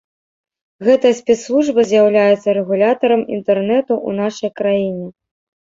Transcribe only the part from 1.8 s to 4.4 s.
з'яўляецца рэгулятарам інтэрнэту ў